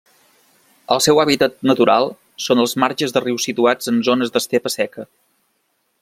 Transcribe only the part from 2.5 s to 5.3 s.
els marges de rius situats en zones d'estepa seca.